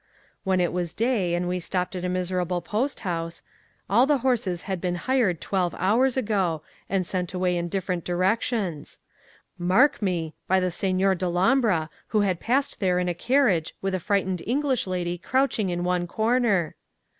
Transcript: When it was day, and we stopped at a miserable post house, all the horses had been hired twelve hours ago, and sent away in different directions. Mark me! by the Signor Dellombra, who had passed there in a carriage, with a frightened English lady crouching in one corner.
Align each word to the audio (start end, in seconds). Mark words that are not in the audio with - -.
When 0.43 0.59
it 0.59 0.73
was 0.73 0.95
day, 0.95 1.35
and 1.35 1.47
we 1.47 1.59
stopped 1.59 1.95
at 1.95 2.03
a 2.03 2.09
miserable 2.09 2.59
post 2.59 3.01
house, 3.01 3.43
all 3.87 4.07
the 4.07 4.17
horses 4.25 4.63
had 4.63 4.81
been 4.81 4.95
hired 4.95 5.39
twelve 5.39 5.75
hours 5.77 6.17
ago, 6.17 6.63
and 6.89 7.05
sent 7.05 7.35
away 7.35 7.55
in 7.55 7.69
different 7.69 8.03
directions. 8.03 8.99
Mark 9.59 10.01
me! 10.01 10.33
by 10.47 10.59
the 10.59 10.71
Signor 10.71 11.13
Dellombra, 11.13 11.87
who 12.07 12.21
had 12.21 12.39
passed 12.39 12.79
there 12.79 12.97
in 12.97 13.09
a 13.09 13.13
carriage, 13.13 13.75
with 13.79 13.93
a 13.93 13.99
frightened 13.99 14.41
English 14.47 14.87
lady 14.87 15.19
crouching 15.19 15.69
in 15.69 15.83
one 15.83 16.07
corner. 16.07 16.73